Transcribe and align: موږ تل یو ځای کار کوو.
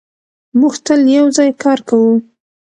موږ 0.59 0.73
تل 0.85 1.01
یو 1.17 1.25
ځای 1.37 1.49
کار 1.63 1.79
کوو. 1.89 2.13